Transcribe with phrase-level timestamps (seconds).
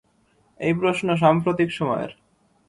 [0.59, 2.11] এই প্রশ্ন সাম্প্রতিক সময়ের।